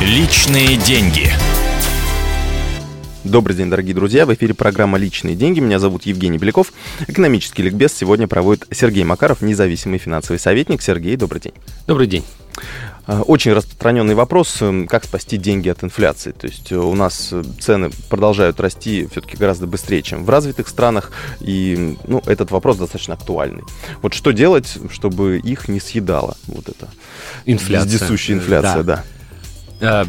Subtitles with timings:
[0.00, 1.30] Личные деньги.
[3.22, 4.26] Добрый день, дорогие друзья.
[4.26, 5.60] В эфире программа «Личные деньги».
[5.60, 6.72] Меня зовут Евгений Беляков.
[7.06, 10.82] Экономический ликбез сегодня проводит Сергей Макаров, независимый финансовый советник.
[10.82, 11.54] Сергей, добрый день.
[11.86, 12.24] Добрый день.
[13.06, 16.32] А, очень распространенный вопрос, эм, как спасти деньги от инфляции.
[16.32, 20.68] То есть э, у нас э, цены продолжают расти все-таки гораздо быстрее, чем в развитых
[20.68, 23.62] странах, и ну, этот вопрос достаточно актуальный.
[24.00, 26.88] Вот что делать, чтобы их не съедала вот эта
[27.44, 27.90] инфляция.
[27.90, 28.96] вездесущая инфляция, да.
[28.96, 29.04] да.
[29.84, 30.06] А,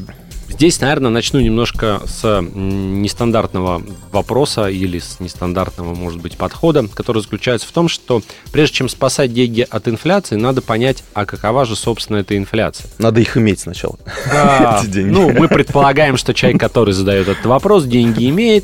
[0.48, 7.68] Здесь, наверное, начну немножко с нестандартного вопроса или с нестандартного, может быть, подхода, который заключается
[7.68, 8.22] в том, что
[8.54, 12.90] прежде чем спасать деньги от инфляции, надо понять, а какова же, собственно, эта инфляция.
[13.00, 13.98] Надо их иметь сначала.
[14.32, 18.64] А, ну, мы предполагаем, что человек, который задает этот вопрос, деньги имеет,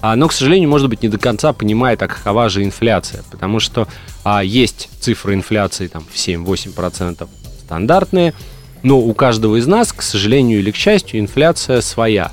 [0.00, 3.22] а, но, к сожалению, может быть, не до конца понимает, а какова же инфляция.
[3.30, 3.88] Потому что
[4.24, 7.28] а, есть цифры инфляции там, в 7-8%
[7.64, 8.32] стандартные,
[8.82, 12.32] но у каждого из нас, к сожалению или к счастью, инфляция своя.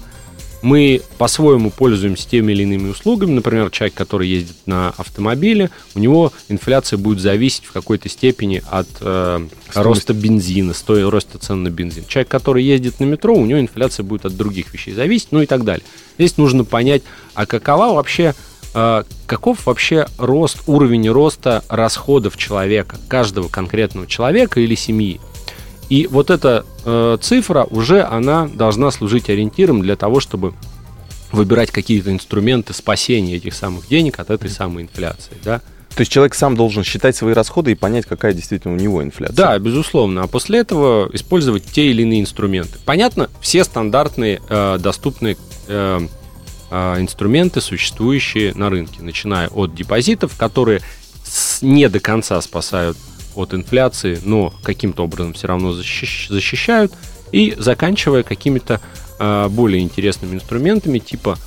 [0.62, 3.32] Мы по-своему пользуемся теми или иными услугами.
[3.32, 8.88] Например, человек, который ездит на автомобиле, у него инфляция будет зависеть в какой-то степени от
[9.00, 12.06] э, роста бензина, стоя, роста цен на бензин.
[12.08, 15.46] Человек, который ездит на метро, у него инфляция будет от других вещей зависеть, ну и
[15.46, 15.86] так далее.
[16.18, 17.04] Здесь нужно понять,
[17.36, 18.34] а какова вообще
[18.74, 25.20] э, каков вообще рост, уровень роста расходов человека, каждого конкретного человека или семьи.
[25.90, 30.54] И вот эта э, цифра уже она должна служить ориентиром для того, чтобы
[31.32, 35.62] выбирать какие-то инструменты спасения этих самых денег от этой самой инфляции, да.
[35.96, 39.36] То есть человек сам должен считать свои расходы и понять, какая действительно у него инфляция.
[39.36, 40.24] Да, безусловно.
[40.24, 42.80] А после этого использовать те или иные инструменты.
[42.84, 46.08] Понятно, все стандартные э, доступные э,
[46.70, 50.82] э, инструменты, существующие на рынке, начиная от депозитов, которые
[51.62, 52.98] не до конца спасают
[53.36, 56.94] от инфляции, но каким-то образом все равно защищают,
[57.32, 58.80] и заканчивая какими-то
[59.20, 61.38] э, более интересными инструментами типа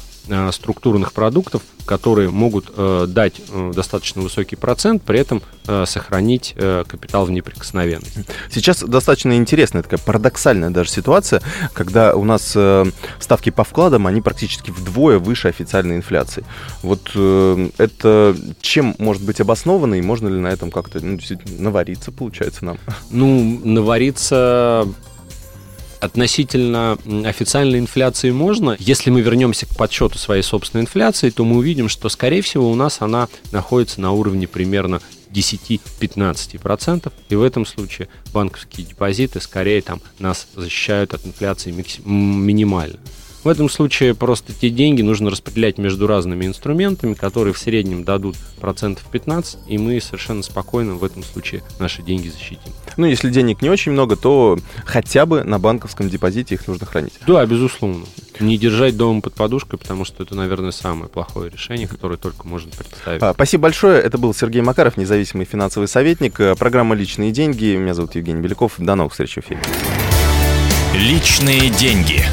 [0.52, 6.84] структурных продуктов, которые могут э, дать э, достаточно высокий процент, при этом э, сохранить э,
[6.86, 8.24] капитал в неприкосновенности.
[8.50, 11.42] Сейчас достаточно интересная такая парадоксальная даже ситуация,
[11.72, 12.84] когда у нас э,
[13.20, 16.44] ставки по вкладам, они практически вдвое выше официальной инфляции.
[16.82, 21.18] Вот э, это чем может быть обосновано и можно ли на этом как-то ну,
[21.58, 22.78] навариться, получается, нам?
[23.10, 24.86] Ну, навариться
[26.00, 28.76] относительно официальной инфляции можно.
[28.78, 32.74] Если мы вернемся к подсчету своей собственной инфляции, то мы увидим, что, скорее всего, у
[32.74, 35.00] нас она находится на уровне примерно
[35.32, 37.12] 10-15%.
[37.28, 42.98] И в этом случае банковские депозиты скорее там нас защищают от инфляции минимально.
[43.44, 48.36] В этом случае просто те деньги нужно распределять между разными инструментами, которые в среднем дадут
[48.60, 52.72] процентов 15, и мы совершенно спокойно в этом случае наши деньги защитим.
[52.98, 57.14] Ну, если денег не очень много, то хотя бы на банковском депозите их нужно хранить.
[57.26, 58.04] Да, безусловно.
[58.40, 62.72] Не держать дома под подушкой, потому что это, наверное, самое плохое решение, которое только можно
[62.76, 63.22] представить.
[63.22, 64.00] А, спасибо большое.
[64.00, 66.40] Это был Сергей Макаров, независимый финансовый советник.
[66.40, 67.76] Э, программа «Личные деньги».
[67.76, 68.74] Меня зовут Евгений Беляков.
[68.78, 69.60] До новых встреч в эфире.
[70.92, 72.24] Личные деньги.